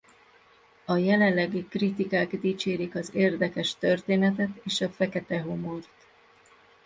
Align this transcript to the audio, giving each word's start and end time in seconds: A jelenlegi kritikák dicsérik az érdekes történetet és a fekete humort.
A 0.85 0.95
jelenlegi 0.97 1.65
kritikák 1.67 2.35
dicsérik 2.35 2.95
az 2.95 3.09
érdekes 3.13 3.75
történetet 3.75 4.49
és 4.63 4.81
a 4.81 4.89
fekete 4.89 5.41
humort. 5.41 6.07